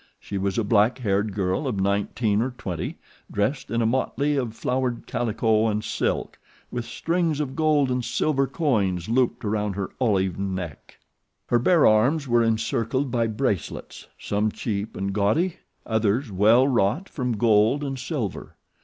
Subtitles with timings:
[0.19, 2.97] She was a black haired girl of nineteen or twenty,
[3.31, 6.39] dressed in a motley of flowered calico and silk,
[6.71, 10.97] with strings of gold and silver coins looped around her olive neck.
[11.45, 17.37] Her bare arms were encircled by bracelets some cheap and gaudy, others well wrought from
[17.37, 18.55] gold and silver.